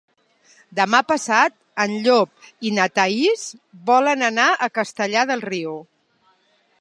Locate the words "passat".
1.09-1.55